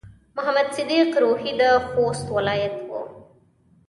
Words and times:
محمد 0.35 0.67
صديق 0.77 1.09
روهي 1.23 1.51
د 1.61 1.63
خوست 1.89 2.25
ولايت 2.35 2.75
و. 2.89 2.91